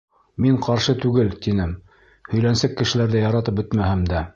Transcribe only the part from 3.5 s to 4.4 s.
бөтмәһәм дә.